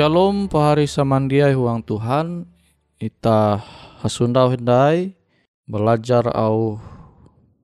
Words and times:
Shalom 0.00 0.48
pahari 0.48 0.88
samandiai 0.88 1.52
huang 1.52 1.84
Tuhan 1.84 2.48
Ita 2.96 3.60
hasundau 4.00 4.48
hendai 4.48 5.12
Belajar 5.68 6.24
au 6.32 6.80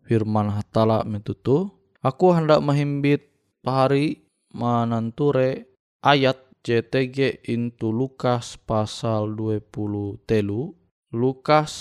firman 0.04 0.52
hatala 0.52 1.00
metutu 1.08 1.72
Aku 2.04 2.36
hendak 2.36 2.60
menghimbit 2.60 3.32
pahari 3.64 4.20
mananture 4.52 5.64
ayat 6.04 6.36
JTG 6.60 7.40
into 7.48 7.88
Lukas 7.88 8.60
pasal 8.60 9.32
20 9.32 10.20
telu 10.28 10.76
Lukas 11.16 11.72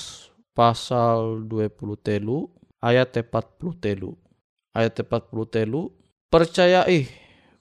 pasal 0.56 1.52
20 1.52 2.00
telu 2.00 2.48
ayat 2.80 3.12
40 3.12 3.76
telu. 3.84 4.16
Ayat 4.72 5.04
40 5.04 5.36
telu 5.52 5.92
percayai 6.32 7.12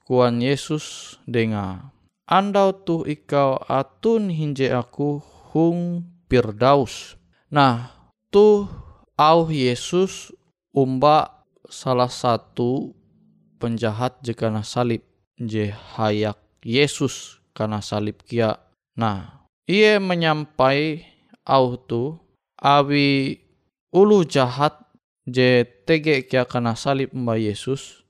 kuan 0.07 0.39
Yesus 0.39 1.19
denga. 1.27 1.94
Andau 2.25 2.73
tuh 2.73 3.05
ikau 3.05 3.61
atun 3.69 4.33
hinje 4.33 4.73
aku 4.73 5.21
hung 5.53 6.09
pirdaus. 6.25 7.21
Nah, 7.53 7.93
tuh 8.33 8.65
au 9.21 9.53
Yesus 9.53 10.33
umba 10.73 11.45
salah 11.69 12.09
satu 12.09 12.97
penjahat 13.61 14.25
jika 14.25 14.49
salib 14.65 15.05
je 15.37 15.69
hayak 16.01 16.41
Yesus 16.65 17.45
karena 17.53 17.85
salib 17.85 18.25
kia. 18.25 18.57
Nah, 18.97 19.45
ia 19.69 20.01
menyampai 20.01 21.05
au 21.45 21.77
tu 21.77 22.17
awi 22.57 23.37
ulu 23.93 24.25
jahat 24.25 24.81
je 25.29 25.69
tege 25.85 26.25
kia 26.25 26.49
karena 26.49 26.73
salib 26.73 27.13
mbak 27.13 27.53
Yesus. 27.53 28.01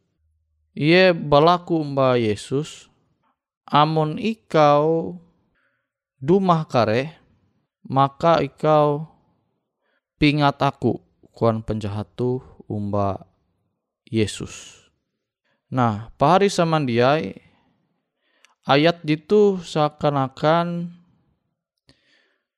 Ia 0.78 1.10
balaku 1.10 1.82
mbak 1.82 2.22
Yesus 2.22 2.93
amun 3.68 4.20
ikau 4.20 5.16
dumah 6.20 6.64
kare 6.68 7.16
maka 7.84 8.40
ikau 8.40 9.08
pingat 10.16 10.60
aku 10.60 11.00
kuan 11.34 11.60
penjahat 11.60 12.08
tu 12.16 12.40
umba 12.64 13.28
Yesus. 14.08 14.84
Nah, 15.68 16.14
pahari 16.20 16.46
samandiai 16.46 17.34
ayat 18.64 19.02
itu 19.04 19.58
seakan-akan 19.60 20.94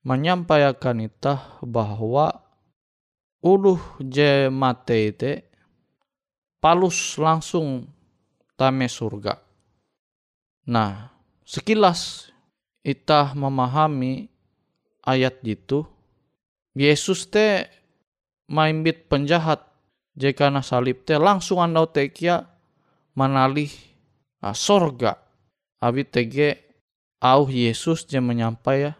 menyampaikan 0.06 1.02
itah 1.02 1.59
bahwa 1.64 2.44
uluh 3.43 3.81
je 3.99 4.47
mate 4.52 5.43
palus 6.61 7.17
langsung 7.19 7.88
tame 8.59 8.87
surga. 8.87 9.45
Nah, 10.66 11.14
sekilas 11.46 12.30
itah 12.82 13.34
memahami 13.38 14.26
ayat 15.06 15.38
itu, 15.46 15.86
Yesus 16.74 17.30
te 17.30 17.70
maimbit 18.50 19.08
penjahat 19.08 19.62
jika 20.18 20.50
na 20.50 20.60
salib 20.60 21.06
te 21.06 21.16
langsung 21.16 21.62
andau 21.62 21.88
tekia 21.88 22.50
manalih 23.14 23.72
a 24.42 24.52
sorga. 24.52 25.22
Abi 25.80 26.04
tege 26.08 26.56
au 27.20 27.48
Yesus 27.48 28.08
je 28.08 28.20
menyampai 28.20 28.90
ya 28.90 28.92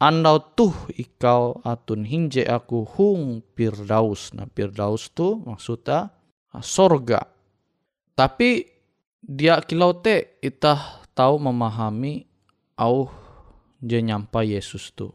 andau 0.00 0.40
tuh 0.56 0.72
ikau 0.96 1.60
atun 1.60 2.08
hinje 2.08 2.48
aku 2.48 2.88
hung 2.96 3.44
pirdaus. 3.52 4.32
Nah 4.32 4.48
pirdaus 4.48 5.12
tu 5.12 5.44
maksudnya 5.44 6.08
sorga. 6.64 7.28
Tapi 8.16 8.64
dia 9.20 9.60
kilau 9.60 10.00
te 10.00 10.40
itah 10.40 10.99
tahu 11.20 11.36
memahami 11.36 12.24
au 12.80 13.12
je 13.84 14.00
nyampai 14.00 14.56
Yesus 14.56 14.88
tu. 14.96 15.12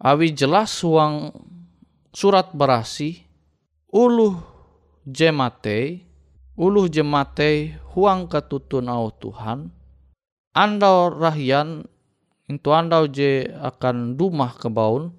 Awi 0.00 0.32
jelas 0.32 0.72
uang 0.80 1.36
surat 2.16 2.56
berasi 2.56 3.20
uluh 3.92 4.40
jemate 5.04 6.00
uluh 6.56 6.88
jemate 6.88 7.76
huang 7.92 8.32
ketutun 8.32 8.88
au 8.88 9.12
Tuhan 9.12 9.68
andau 10.56 11.12
rahian 11.12 11.84
itu 12.48 12.68
andau 12.72 13.04
je 13.04 13.44
akan 13.60 14.16
dumah 14.16 14.56
kebaun 14.56 15.12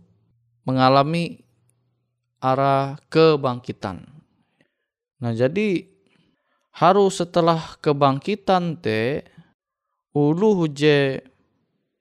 mengalami 0.65 1.45
arah 2.41 2.97
kebangkitan. 3.13 4.05
Nah 5.21 5.33
jadi 5.33 5.85
harus 6.73 7.21
setelah 7.21 7.77
kebangkitan 7.81 8.77
te 8.81 9.25
uluh 10.17 10.65
je 10.73 11.21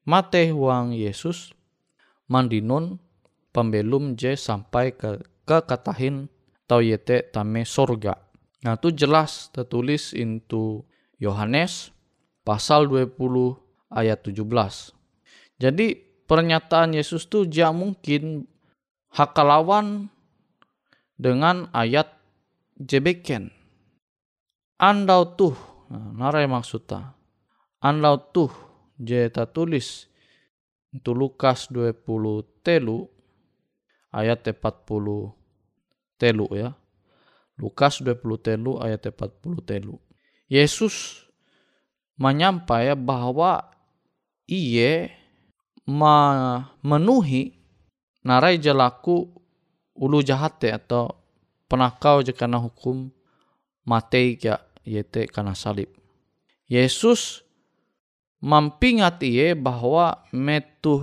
mate 0.08 0.48
huang 0.48 0.96
Yesus 0.96 1.52
mandinun 2.32 2.96
pembelum 3.52 4.16
je 4.16 4.32
sampai 4.32 4.96
ke 4.96 5.20
ke 5.44 5.58
katahin 5.68 6.32
tau 6.64 6.80
yete 6.80 7.28
tame 7.28 7.68
sorga. 7.68 8.16
Nah 8.64 8.74
itu 8.80 8.90
jelas 8.90 9.52
tertulis 9.52 10.16
into 10.16 10.82
Yohanes 11.20 11.94
pasal 12.42 12.88
20 12.90 13.14
ayat 13.92 14.18
17. 14.26 14.42
Jadi 15.62 15.86
pernyataan 16.26 16.96
Yesus 16.96 17.30
tu 17.30 17.46
jia 17.46 17.70
mungkin 17.70 18.50
hakalawan 19.14 20.10
dengan 21.16 21.70
ayat 21.72 22.12
jebeken. 22.76 23.48
Andau 24.76 25.32
tuh, 25.32 25.56
nah, 25.88 26.12
narai 26.12 26.44
maksudnya. 26.44 27.15
Andau 27.86 28.18
tuh 28.34 28.50
je 28.98 29.30
tulis 29.54 30.10
itu 30.90 31.12
Lukas 31.14 31.70
20 31.70 32.02
telu 32.66 33.06
ayat 34.10 34.42
40 34.42 34.58
telu 36.18 36.46
ya. 36.50 36.74
Lukas 37.54 38.02
20 38.02 38.18
telu 38.42 38.82
ayat 38.82 39.06
40 39.06 39.62
telu. 39.62 40.02
Yesus 40.50 41.26
menyampaikan 42.18 42.98
bahwa 42.98 43.70
iye 44.50 45.14
memenuhi 45.86 47.54
narai 48.26 48.58
jelaku 48.58 49.30
ulu 49.94 50.26
jahat 50.26 50.58
atau 50.66 51.14
penakau 51.70 52.18
jika 52.26 52.50
hukum 52.50 53.14
mati 53.86 54.34
ya 54.42 54.58
yete 54.82 55.30
karena 55.30 55.54
salib. 55.54 55.92
Yesus 56.66 57.45
mampingat 58.46 59.18
iye 59.26 59.58
bahwa 59.58 60.22
metu 60.30 61.02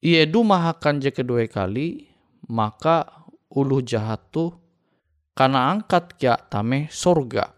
iye 0.00 0.24
dumah 0.24 0.72
akan 0.72 1.04
je 1.04 1.12
kedua 1.12 1.44
kali 1.44 2.08
maka 2.48 3.04
ulu 3.52 3.84
jahat 3.84 4.24
tu 4.32 4.48
karena 5.36 5.76
angkat 5.76 6.16
kia 6.16 6.40
tame 6.48 6.88
sorga. 6.88 7.52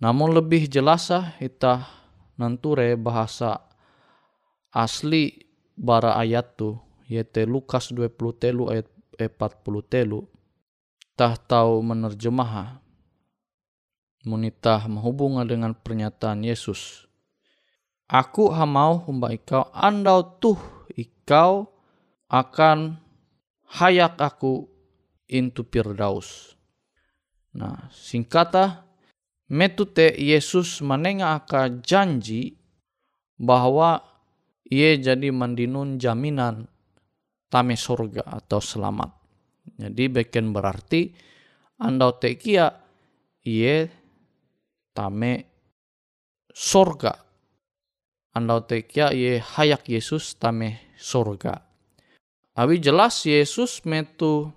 Namun 0.00 0.32
lebih 0.32 0.64
jelasah 0.72 1.36
kita 1.36 1.84
nanture 2.40 2.96
bahasa 2.96 3.60
asli 4.72 5.44
bara 5.76 6.16
ayat 6.16 6.56
tu 6.56 6.80
yaitu 7.04 7.44
Lukas 7.44 7.92
20 7.92 8.40
telu 8.40 8.72
ayat 8.72 8.88
40 9.20 9.92
telu. 9.92 10.24
Tah 11.14 11.36
tahu 11.38 11.78
menerjemah 11.84 12.80
munitah 14.24 14.88
menghubungkan 14.88 15.46
dengan 15.46 15.76
pernyataan 15.76 16.42
Yesus 16.42 17.04
Aku 18.04 18.52
hamau 18.52 19.00
humba 19.08 19.32
ikau 19.32 19.72
andau 19.72 20.36
tuh 20.36 20.60
ikau 20.92 21.72
akan 22.28 23.00
hayak 23.80 24.20
aku 24.20 24.68
into 25.24 25.64
Firdaus. 25.64 26.52
Nah, 27.56 27.88
singkata 27.88 28.84
metute 29.48 30.12
Yesus 30.20 30.84
menengah 30.84 31.40
aka 31.40 31.70
janji 31.80 32.60
bahwa 33.40 34.04
ia 34.68 35.00
jadi 35.00 35.32
mandinun 35.32 35.96
jaminan 35.96 36.68
tame 37.48 37.78
surga 37.78 38.26
atau 38.26 38.60
selamat. 38.60 39.10
Jadi 39.80 40.04
beken 40.12 40.52
berarti 40.52 41.08
andau 41.80 42.20
tekia 42.20 42.68
ia 43.48 43.88
tame 44.92 45.32
surga 46.52 47.24
andau 48.34 48.66
tekia 48.66 49.14
ye 49.14 49.38
hayak 49.38 49.86
Yesus 49.86 50.34
tame 50.34 50.82
surga. 50.98 51.62
Abi 52.58 52.82
jelas 52.82 53.22
Yesus 53.22 53.82
metu 53.86 54.50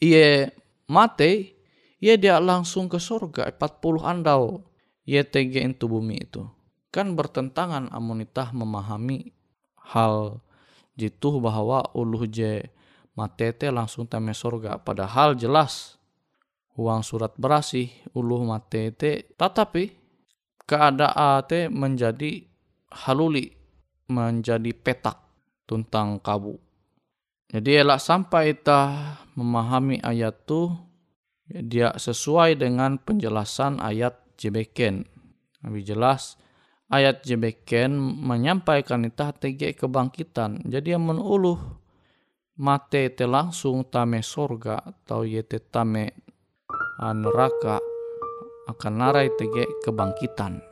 iye 0.00 0.52
mate, 0.88 1.56
ia 2.00 2.16
dia 2.16 2.40
langsung 2.40 2.88
ke 2.88 2.96
surga 2.96 3.52
40 3.54 4.00
andau 4.00 4.64
ye 5.04 5.20
tege 5.24 5.60
itu 5.60 5.84
bumi 5.84 6.24
itu. 6.24 6.48
Kan 6.90 7.14
bertentangan 7.14 7.92
amunitah 7.92 8.50
memahami 8.50 9.30
hal 9.94 10.42
jitu 10.98 11.38
bahwa 11.38 11.86
uluh 11.94 12.26
je 12.26 12.66
matete 13.14 13.70
langsung 13.70 14.08
tame 14.08 14.34
surga. 14.34 14.80
Padahal 14.82 15.36
jelas 15.38 16.00
uang 16.74 17.04
surat 17.04 17.36
berasih 17.36 17.92
uluh 18.16 18.42
matete 18.42 19.28
tetapi 19.36 19.92
keadaan 20.64 21.44
te 21.46 21.66
menjadi 21.70 22.49
haluli 22.90 23.50
menjadi 24.10 24.74
petak 24.74 25.18
tentang 25.64 26.18
kabu. 26.18 26.58
Jadi 27.50 27.82
elak 27.82 27.98
sampai 27.98 28.54
kita 28.54 28.82
memahami 29.34 29.98
ayat 30.02 30.46
tu 30.46 30.70
dia 31.50 31.90
sesuai 31.98 32.58
dengan 32.62 32.98
penjelasan 32.98 33.82
ayat 33.82 34.14
jebeken. 34.38 35.02
Lebih 35.66 35.82
jelas 35.82 36.38
ayat 36.90 37.26
jebeken 37.26 37.98
menyampaikan 37.98 39.02
kita 39.06 39.34
tege 39.34 39.74
kebangkitan. 39.74 40.62
Jadi 40.62 40.94
yang 40.94 41.10
menuluh 41.10 41.58
mate 42.54 43.10
te 43.14 43.26
langsung 43.26 43.82
tame 43.90 44.22
sorga 44.22 44.78
atau 44.78 45.26
yete 45.26 45.58
tame 45.58 46.14
neraka 47.02 47.82
akan 48.70 48.92
narai 48.94 49.34
tege 49.34 49.66
kebangkitan. 49.82 50.69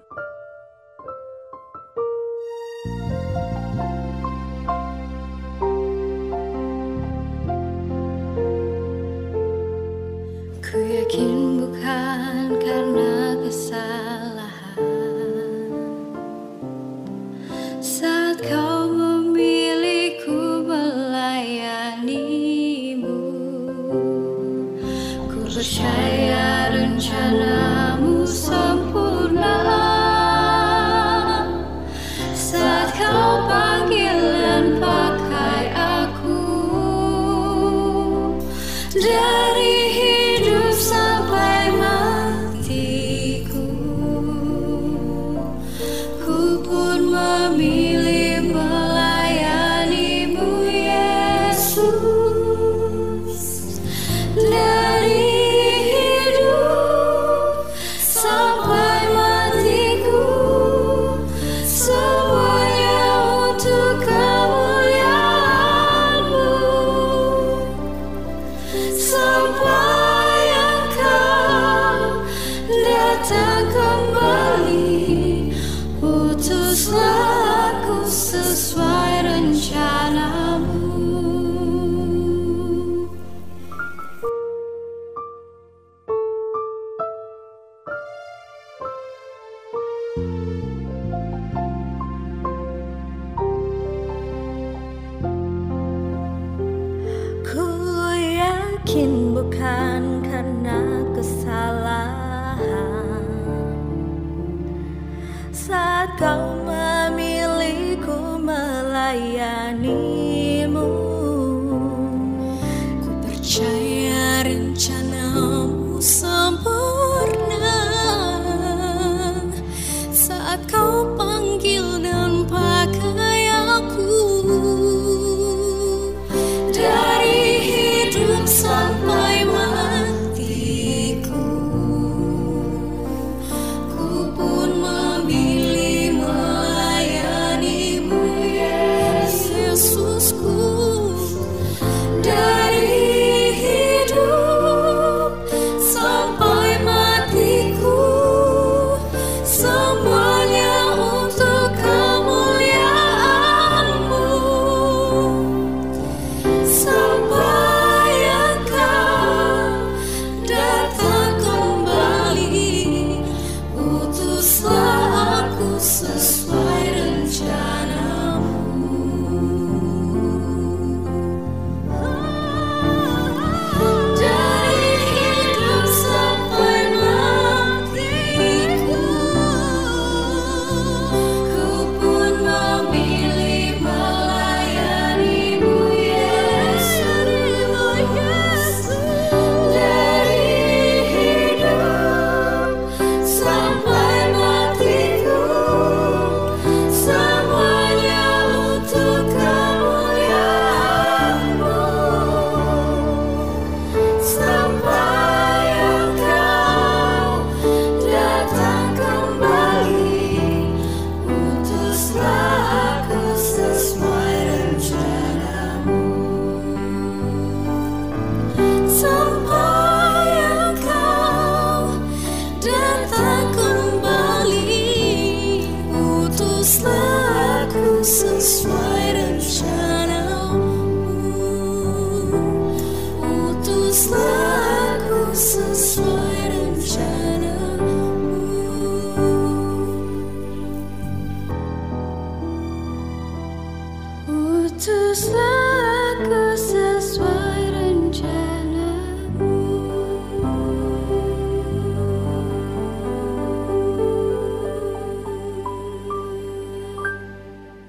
just 39.00 39.47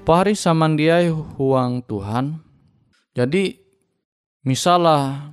pari 0.02 0.32
samandiai 0.32 1.12
huang 1.12 1.84
Tuhan. 1.84 2.40
Jadi 3.12 3.52
misalnya 4.46 5.32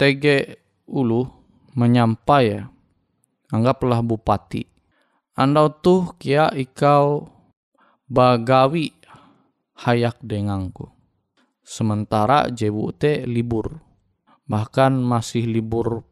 TG 0.00 0.56
ulu 0.88 1.28
menyampai 1.76 2.44
ya, 2.48 2.66
anggaplah 3.52 4.00
bupati. 4.00 4.64
Anda 5.36 5.68
tuh 5.70 6.16
kia 6.20 6.52
ikau 6.52 7.28
bagawi 8.08 8.92
hayak 9.86 10.20
denganku. 10.20 10.90
Sementara 11.64 12.50
te 12.98 13.24
libur. 13.24 13.78
Bahkan 14.50 14.98
masih 14.98 15.46
libur 15.46 16.02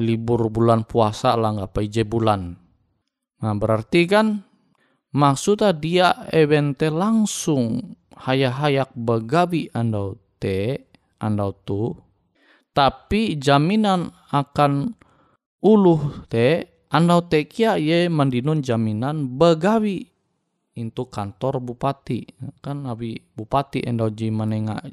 libur 0.00 0.48
bulan 0.48 0.88
puasa 0.88 1.36
lah 1.36 1.60
nggak 1.60 1.76
bulan. 2.08 2.56
Nah 3.44 3.54
berarti 3.56 4.08
kan 4.08 4.49
maksudnya 5.14 5.74
dia 5.74 6.08
evente 6.30 6.90
langsung. 6.90 7.96
Hayak-hayak 8.20 8.92
begabi 8.92 9.72
andau 9.72 10.20
te 10.36 10.92
andau 11.16 11.56
tu. 11.64 11.96
Tapi 12.76 13.40
jaminan 13.40 14.12
akan 14.28 14.92
uluh 15.64 16.28
te 16.28 16.68
andau 16.92 17.24
te 17.24 17.48
kia 17.48 17.80
ye 17.80 18.12
mandinun 18.12 18.60
jaminan 18.60 19.40
begawi 19.40 20.04
into 20.76 21.08
kantor 21.08 21.64
bupati. 21.64 22.28
Kan 22.60 22.84
abi 22.84 23.16
bupati 23.32 23.88
andau 23.88 24.12
ji 24.12 24.28
manenga 24.28 24.84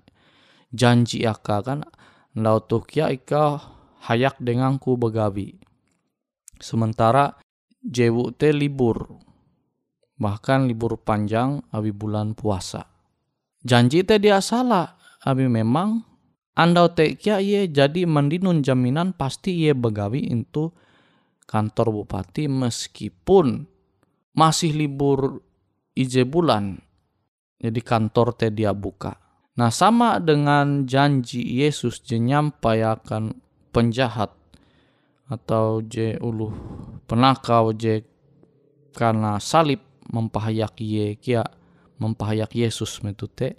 janji 0.72 1.28
aka 1.28 1.60
kan 1.60 1.84
andau 2.32 2.64
tu 2.64 2.80
kia 2.88 3.12
ika 3.12 3.60
hayak 4.08 4.40
denganku 4.40 4.96
begawi. 4.96 5.60
Sementara 6.64 7.36
jewu 7.84 8.32
te 8.32 8.56
libur 8.56 9.27
bahkan 10.18 10.66
libur 10.66 10.98
panjang 10.98 11.62
abi 11.70 11.94
bulan 11.94 12.34
puasa. 12.34 12.90
Janji 13.62 14.02
te 14.06 14.18
dia 14.18 14.42
salah, 14.42 14.98
abi 15.22 15.46
memang 15.46 16.02
andau 16.58 16.90
te 16.94 17.14
kia 17.18 17.38
ye 17.38 17.70
jadi 17.70 18.06
mendinun 18.10 18.66
jaminan 18.66 19.14
pasti 19.14 19.66
ye 19.66 19.78
begawi 19.78 20.26
itu 20.30 20.74
kantor 21.46 22.04
bupati 22.04 22.50
meskipun 22.50 23.66
masih 24.34 24.74
libur 24.74 25.42
ije 25.94 26.26
bulan. 26.26 26.78
Jadi 27.58 27.82
kantor 27.82 28.38
te 28.38 28.54
dia 28.54 28.70
buka. 28.74 29.18
Nah 29.58 29.74
sama 29.74 30.22
dengan 30.22 30.86
janji 30.86 31.42
Yesus 31.42 32.06
je 32.06 32.22
nyampaikan 32.22 33.34
penjahat 33.74 34.30
atau 35.26 35.82
je 35.82 36.14
uluh 36.22 36.54
penakau 37.10 37.74
je 37.74 38.06
karena 38.94 39.42
salib 39.42 39.87
mempahayak 40.12 40.80
ye 40.82 41.16
kia 41.20 41.44
mempahayak 42.00 42.54
Yesus 42.56 43.04
metute 43.04 43.58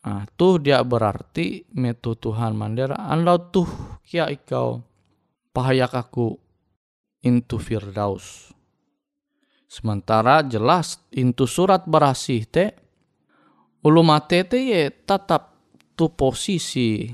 ah 0.00 0.24
tuh 0.36 0.60
dia 0.60 0.80
berarti 0.80 1.68
metu 1.76 2.16
Tuhan 2.16 2.56
mandera 2.56 2.96
anda 3.08 3.36
tuh 3.36 3.68
kia 4.04 4.28
ikau 4.32 4.80
pahayak 5.50 5.92
aku 5.94 6.38
into 7.20 7.60
Firdaus. 7.60 8.54
Sementara 9.70 10.42
jelas 10.42 10.98
into 11.14 11.46
surat 11.46 11.86
berasih 11.86 12.42
te 12.48 12.74
ulu 13.86 14.02
mate 14.02 14.42
te 14.42 14.58
ye 14.58 14.90
tetap 14.90 15.54
tu 15.94 16.10
posisi. 16.10 17.06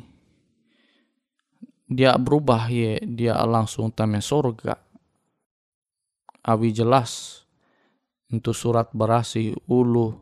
Dia 1.87 2.17
berubah 2.19 2.67
ye 2.73 2.99
dia 3.05 3.37
langsung 3.45 3.93
tame 3.93 4.25
sorga. 4.25 4.75
Awi 6.47 6.71
jelas 6.73 7.43
untuk 8.31 8.55
surat 8.57 8.91
berasi 8.91 9.55
ulu 9.71 10.15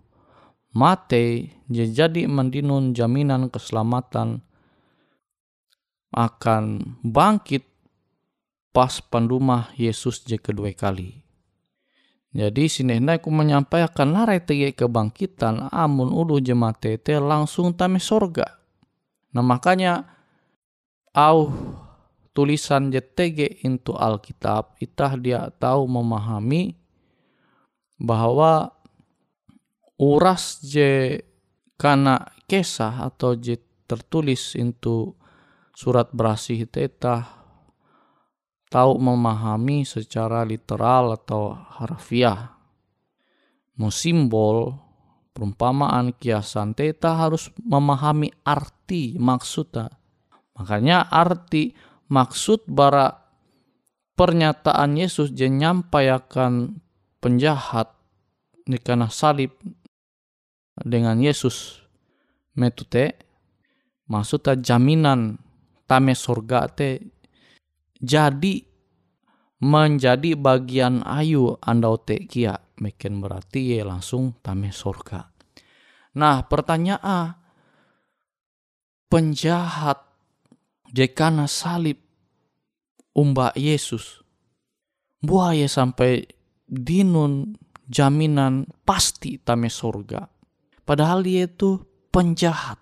mate 0.75 1.55
jadi 1.71 2.27
mendinun 2.29 2.93
jaminan 2.93 3.49
keselamatan 3.49 4.43
akan 6.15 6.99
bangkit 7.03 7.67
pas 8.75 8.99
pendumah 8.99 9.71
Yesus 9.79 10.27
je 10.27 10.39
kedua 10.39 10.71
kali. 10.75 11.23
Jadi 12.35 12.67
sini 12.67 12.99
aku 12.99 13.31
menyampaikan 13.31 14.11
narai 14.11 14.43
tege 14.43 14.75
kebangkitan 14.75 15.71
amun 15.71 16.11
ulu 16.11 16.43
jemate 16.43 16.99
te 16.99 17.15
langsung 17.23 17.71
tame 17.79 18.03
sorga. 18.03 18.59
Nah 19.31 19.43
makanya 19.47 20.03
au 21.15 21.55
tulisan 22.35 22.91
JTG 22.91 23.63
into 23.63 23.95
Alkitab 23.95 24.75
itah 24.83 25.15
dia 25.15 25.47
tahu 25.63 25.87
memahami 25.87 26.75
bahwa 28.01 28.75
uras 29.99 30.61
je 30.63 31.23
karena 31.79 32.23
kesah 32.51 33.09
atau 33.11 33.35
je 33.39 33.59
tertulis 33.85 34.57
itu 34.57 35.13
surat 35.75 36.11
berasih 36.15 36.67
teta 36.71 37.45
tahu 38.75 38.99
memahami 38.99 39.87
secara 39.87 40.43
literal 40.43 41.15
atau 41.15 41.55
harfiah. 41.55 42.59
Musimbol 43.79 44.75
perumpamaan 45.31 46.15
kiasan 46.19 46.75
teta 46.75 47.15
harus 47.15 47.55
memahami 47.63 48.35
arti 48.43 49.15
maksudnya. 49.15 49.91
Makanya 50.59 51.07
arti 51.07 51.75
maksud 52.11 52.67
bara 52.67 53.11
pernyataan 54.15 54.95
Yesus 54.95 55.35
je 55.35 55.51
nyampaikan 55.51 56.79
penjahat 57.25 57.89
di 58.69 58.77
karena 58.77 59.09
salib 59.09 59.57
dengan 60.77 61.17
Yesus 61.17 61.81
metute 62.53 63.17
maksudnya 64.13 64.61
jaminan 64.61 65.41
tame 65.89 66.13
surga 66.13 66.69
te 66.69 67.01
jadi 67.97 68.55
menjadi 69.65 70.37
bagian 70.37 71.01
ayu 71.01 71.57
andau 71.65 71.97
te 71.97 72.29
kia 72.29 72.61
mungkin 72.77 73.25
berarti 73.25 73.73
ye 73.73 73.81
langsung 73.81 74.37
tame 74.45 74.69
surga 74.69 75.25
nah 76.21 76.45
pertanyaan 76.45 77.41
penjahat 79.09 80.05
jekana 80.93 81.49
salib 81.49 81.97
umba 83.17 83.57
Yesus 83.57 84.21
buaya 85.25 85.65
sampai 85.65 86.44
dinun 86.75 87.55
jaminan 87.87 88.67
pasti 88.83 89.39
tame 89.39 89.71
surga. 89.71 90.27
Padahal 90.85 91.25
dia 91.25 91.49
itu 91.49 91.81
penjahat. 92.13 92.77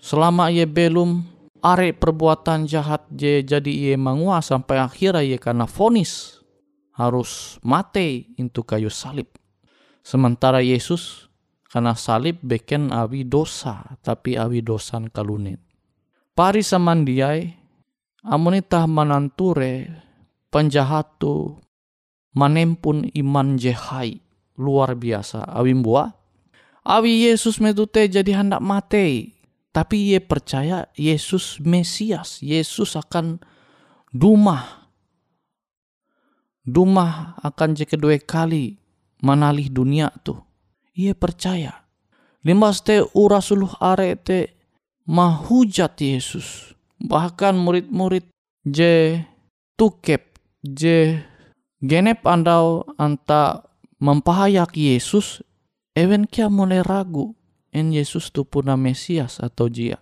Selama 0.00 0.48
ia 0.52 0.64
belum 0.64 1.24
are 1.60 1.92
perbuatan 1.92 2.64
jahat 2.64 3.04
je 3.12 3.44
jadi 3.44 3.72
ia 3.72 3.94
mangua 4.00 4.40
sampai 4.40 4.80
akhirnya 4.80 5.24
ia 5.24 5.38
karena 5.40 5.68
fonis 5.68 6.40
harus 6.96 7.60
mati 7.64 8.32
itu 8.36 8.60
kayu 8.64 8.92
salib. 8.92 9.28
Sementara 10.00 10.64
Yesus 10.64 11.28
karena 11.68 11.92
salib 11.94 12.40
beken 12.40 12.92
awi 12.92 13.28
dosa 13.28 13.96
tapi 14.00 14.36
awi 14.40 14.64
dosan 14.64 15.12
kalunin. 15.12 15.60
Pari 16.32 16.64
samandiai 16.64 17.52
amunitah 18.24 18.88
mananture 18.88 19.88
penjahat 20.48 21.20
tu 21.20 21.56
manempun 22.36 23.08
iman 23.14 23.58
jehai. 23.58 24.20
Luar 24.60 24.92
biasa. 24.92 25.48
Awi 25.48 25.72
buah 25.80 26.20
awi 26.84 27.28
Yesus 27.28 27.60
metute 27.60 28.08
jadi 28.08 28.40
hendak 28.40 28.64
mati 28.64 29.36
tapi 29.70 30.12
ye 30.12 30.18
percaya 30.18 30.90
Yesus 30.98 31.62
Mesias. 31.62 32.42
Yesus 32.42 32.98
akan 32.98 33.38
dumah. 34.10 34.90
Dumah 36.66 37.40
akan 37.40 37.78
je 37.78 37.88
kedua 37.88 38.18
kali 38.20 38.76
manalih 39.24 39.70
dunia 39.72 40.12
tuh 40.20 40.38
ia 40.94 41.16
percaya. 41.16 41.86
Limas 42.44 42.84
te 42.84 43.04
urasuluh 43.16 43.72
are 43.80 44.16
te 44.20 44.52
mahujat 45.08 45.96
Yesus. 46.00 46.76
Bahkan 47.00 47.56
murid-murid 47.56 48.28
je 48.66 49.24
tukep 49.76 50.36
je 50.60 51.20
genep 51.80 52.24
andau 52.28 52.84
anta 53.00 53.64
mempahayak 54.00 54.76
Yesus, 54.76 55.44
ewen 55.96 56.28
kia 56.28 56.48
mulai 56.52 56.84
ragu 56.84 57.36
en 57.72 57.92
Yesus 57.92 58.32
tu 58.32 58.44
puna 58.48 58.76
Mesias 58.76 59.40
atau 59.40 59.68
jia. 59.68 60.00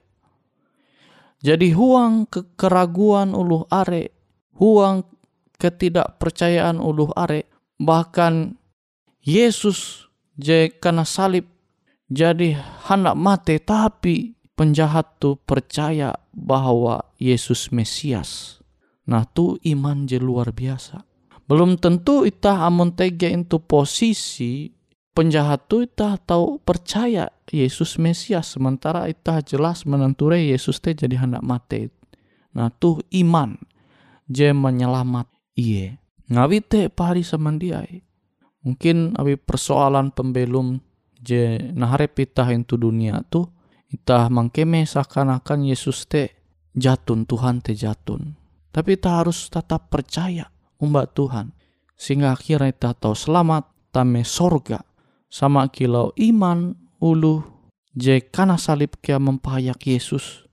Jadi 1.39 1.71
huang 1.71 2.27
ke 2.27 2.59
keraguan 2.59 3.31
uluh 3.31 3.63
are, 3.71 4.11
huang 4.59 5.07
ketidakpercayaan 5.59 6.83
uluh 6.83 7.15
are, 7.15 7.47
bahkan 7.79 8.59
Yesus 9.23 10.11
je 10.35 10.71
karena 10.83 11.07
salib 11.07 11.47
jadi 12.09 12.59
hendak 12.89 13.15
mati 13.15 13.61
tapi 13.63 14.35
penjahat 14.59 15.21
tu 15.23 15.39
percaya 15.39 16.17
bahwa 16.35 17.07
Yesus 17.21 17.71
Mesias. 17.71 18.59
Nah 19.07 19.29
tu 19.29 19.61
iman 19.63 20.09
je 20.09 20.19
luar 20.19 20.51
biasa. 20.51 21.08
Belum 21.49 21.81
tentu 21.81 22.29
itah 22.29 22.69
amun 22.69 22.93
tega 22.93 23.25
itu 23.33 23.57
posisi 23.57 24.69
penjahat 25.17 25.65
tu 25.65 25.81
itah 25.81 26.21
tahu 26.21 26.61
percaya 26.61 27.33
Yesus 27.49 27.97
Mesias 27.97 28.53
sementara 28.53 29.09
itah 29.09 29.41
jelas 29.41 29.89
menenture 29.89 30.37
Yesus 30.37 30.77
teh 30.85 30.93
jadi 30.93 31.17
hendak 31.17 31.41
mati. 31.41 31.89
Nah 32.53 32.69
tuh 32.69 33.01
iman 33.25 33.57
je 34.29 34.53
menyelamat 34.53 35.25
iye. 35.57 35.97
Ngawi 36.29 36.61
teh 36.61 36.93
pari 36.93 37.25
samandiai. 37.25 38.05
Mungkin 38.69 39.17
abi 39.17 39.41
persoalan 39.41 40.13
pembelum 40.13 40.77
je 41.17 41.57
naharep 41.73 42.29
itah 42.29 42.53
itu 42.53 42.77
dunia 42.77 43.25
tuh 43.25 43.49
itah 43.89 44.29
mangkeme 44.29 44.85
seakan-akan 44.85 45.65
Yesus 45.65 46.05
teh 46.05 46.29
jatun 46.77 47.25
Tuhan 47.25 47.65
teh 47.65 47.73
jatun. 47.73 48.37
Tapi 48.69 49.01
kita 49.01 49.25
harus 49.25 49.49
tetap 49.49 49.89
percaya 49.89 50.58
umat 50.83 51.15
Tuhan. 51.15 51.55
Sehingga 51.99 52.35
akhirnya 52.35 52.71
kita 52.71 52.95
tahu 52.95 53.15
selamat 53.15 53.67
tame 53.91 54.23
sorga. 54.23 54.83
Sama 55.29 55.69
kilau 55.69 56.15
iman 56.17 56.73
ulu 57.03 57.45
je 57.93 58.23
kana 58.23 58.57
salib 58.57 58.97
kia 59.03 59.21
mempayak 59.21 59.83
Yesus. 59.85 60.47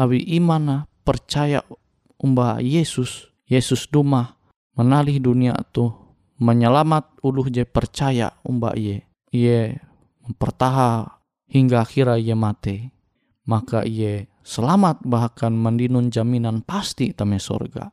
awi 0.00 0.24
imana 0.32 0.88
percaya 1.04 1.60
umba 2.16 2.56
Yesus, 2.60 3.28
Yesus 3.44 3.84
duma 3.92 4.40
menalih 4.72 5.20
dunia 5.20 5.52
tu 5.76 5.92
menyelamat 6.40 7.20
uluh 7.20 7.52
je 7.52 7.68
percaya 7.68 8.32
umba 8.40 8.72
ye. 8.74 9.04
Ye 9.28 9.76
mempertaha 10.24 11.20
hingga 11.52 11.84
akhirnya 11.84 12.16
ye 12.16 12.34
mate. 12.34 12.76
Maka 13.44 13.84
ye 13.84 14.32
selamat 14.40 15.04
bahkan 15.04 15.52
mendinun 15.52 16.08
jaminan 16.08 16.64
pasti 16.64 17.12
tame 17.12 17.36
sorga. 17.36 17.92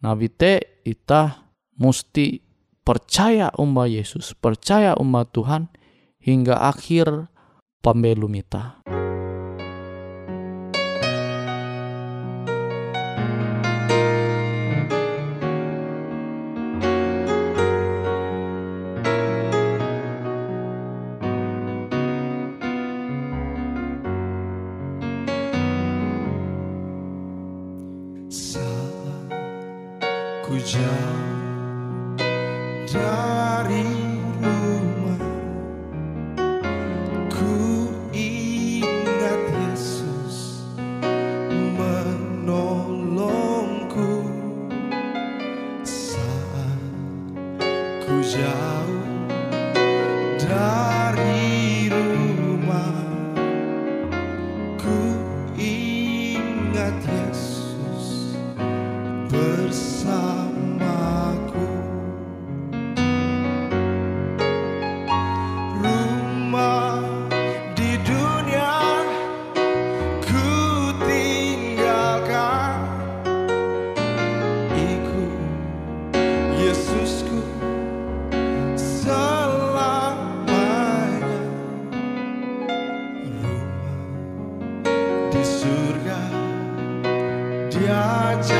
Nabi 0.00 0.32
te 0.32 0.80
ita 0.88 1.52
musti 1.76 2.40
percaya 2.80 3.52
umba 3.60 3.84
Yesus, 3.84 4.32
percaya 4.32 4.96
umba 4.96 5.28
Tuhan 5.28 5.68
hingga 6.24 6.56
akhir 6.72 7.28
pembelum 7.84 8.32
ku 30.50 30.58
jauh 30.58 32.18
dari 32.90 33.99
our 88.30 88.48
you. 88.48 88.59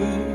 love. 0.00 0.29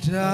Ita. 0.00 0.32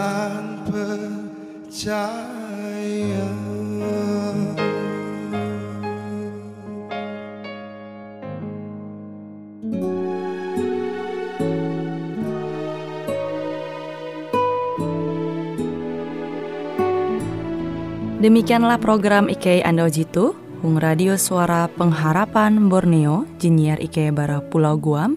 Demikianlah 18.17 18.83
program 18.83 19.31
IK 19.31 19.63
Ando 19.63 19.87
Jitu, 19.87 20.35
Hung 20.59 20.83
Radio 20.83 21.15
Suara 21.15 21.71
Pengharapan 21.71 22.67
Borneo, 22.67 23.23
Jinnyar 23.39 23.79
IK 23.79 24.11
Bara 24.11 24.43
Pulau 24.43 24.75
Guam, 24.79 25.15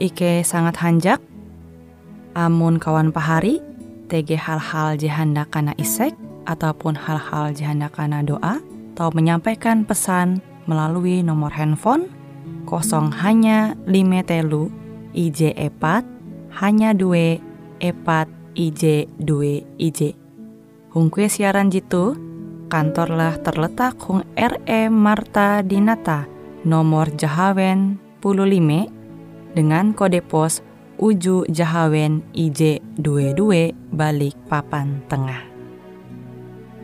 IK 0.00 0.40
sangat 0.40 0.80
hanjak, 0.80 1.20
amun 2.32 2.80
kawan 2.80 3.12
pahari, 3.12 3.60
TG 4.10 4.34
hal-hal 4.34 4.98
jihanda 4.98 5.46
kana 5.46 5.70
isek, 5.78 6.18
ataupun 6.50 6.98
hal-hal 6.98 7.54
jihanda 7.54 7.86
kana 7.86 8.26
doa, 8.26 8.58
atau 8.98 9.08
menyampaikan 9.14 9.86
pesan 9.86 10.42
melalui 10.66 11.22
nomor 11.22 11.54
handphone 11.54 12.10
kosong 12.66 13.14
hanya 13.22 13.78
lima 13.88 14.22
telu 14.26 14.70
IJ 15.14 15.54
epat 15.58 16.06
hanya 16.62 16.94
dua 16.94 17.38
epat 17.78 18.26
IJ 18.54 19.10
dua 19.18 19.62
IJ. 19.78 20.14
Hung 20.90 21.06
kue 21.10 21.30
siaran 21.30 21.70
jitu, 21.70 22.18
kantorlah 22.66 23.38
terletak 23.42 23.94
Hung 24.02 24.26
RE 24.34 24.82
Marta 24.90 25.62
Dinata, 25.62 26.26
nomor 26.66 27.14
Jahawen 27.14 27.98
15 28.22 28.90
dengan 29.54 29.94
kode 29.94 30.22
pos 30.22 30.62
Uju 31.00 31.48
Jahawen 31.48 32.20
IJ 32.36 32.84
22 33.00 33.72
balik 33.88 34.36
papan 34.52 35.00
tengah. 35.08 35.40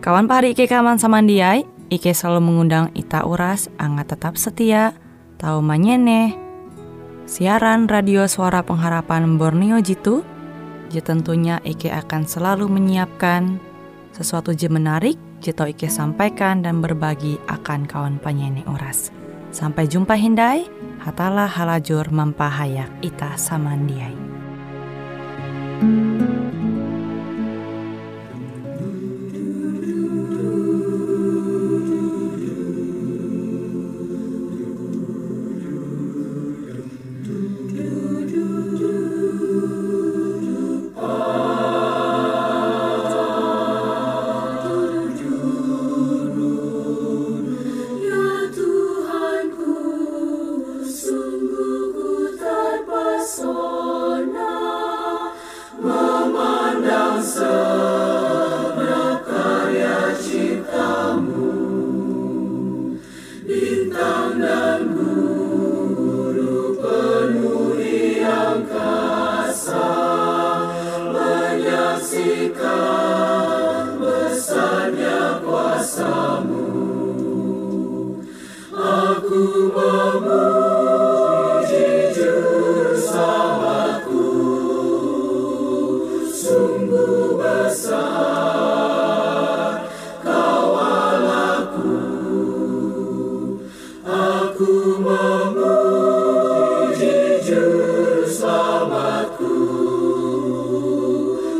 Kawan 0.00 0.24
pahari 0.24 0.56
Ike 0.56 0.64
kaman 0.64 0.96
samandiai, 0.96 1.68
Ike 1.92 2.16
selalu 2.16 2.48
mengundang 2.48 2.88
Ita 2.96 3.28
Uras, 3.28 3.68
angga 3.76 4.08
tetap 4.08 4.40
setia, 4.40 4.96
tahu 5.36 5.60
manyene, 5.60 6.32
siaran 7.28 7.92
radio 7.92 8.24
suara 8.24 8.64
pengharapan 8.64 9.36
Borneo 9.36 9.84
Jitu, 9.84 10.24
je 10.88 11.04
tentunya 11.04 11.60
Ike 11.60 11.92
akan 11.92 12.24
selalu 12.24 12.72
menyiapkan 12.72 13.60
sesuatu 14.16 14.56
je 14.56 14.72
menarik, 14.72 15.20
jito 15.44 15.68
Ike 15.68 15.92
sampaikan 15.92 16.64
dan 16.64 16.80
berbagi 16.80 17.36
akan 17.52 17.84
kawan 17.84 18.16
penyanyi 18.16 18.64
Uras. 18.64 19.12
Sampai 19.52 19.84
jumpa 19.84 20.16
Hindai, 20.16 20.64
hatalah 21.06 21.46
halajur 21.46 22.10
mempahayak 22.10 22.90
ita 22.98 23.38
samandiai. 23.38 24.18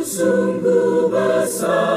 Sujud 0.07 1.11
dan 1.13 1.96